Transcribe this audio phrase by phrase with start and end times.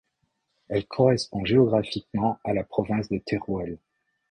[0.67, 3.77] Elle correspond géographiquement à la province de Teruel.